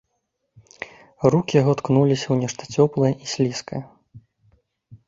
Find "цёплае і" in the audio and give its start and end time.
2.79-3.35